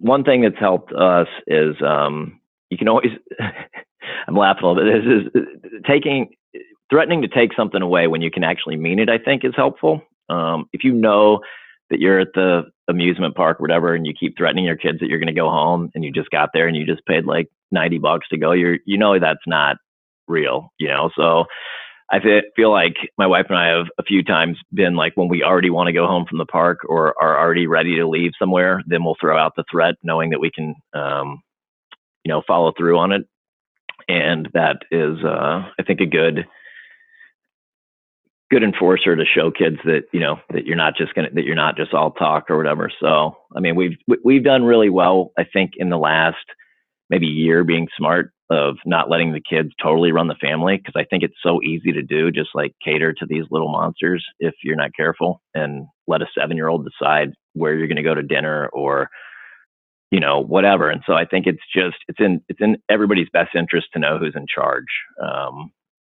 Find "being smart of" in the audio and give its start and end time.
47.64-48.76